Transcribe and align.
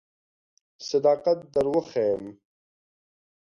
صداقت 0.89 1.37
در 1.53 1.65
وښیم. 1.73 2.23